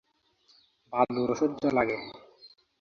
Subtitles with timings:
[0.93, 1.97] বাদুড় অসহ্য লাগে।